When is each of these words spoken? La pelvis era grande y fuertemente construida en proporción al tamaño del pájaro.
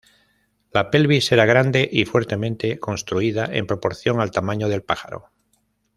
La 0.73 0.89
pelvis 0.89 1.31
era 1.31 1.45
grande 1.45 1.87
y 1.93 2.05
fuertemente 2.05 2.79
construida 2.79 3.45
en 3.45 3.67
proporción 3.67 4.19
al 4.19 4.31
tamaño 4.31 4.67
del 4.67 4.81
pájaro. 4.81 5.29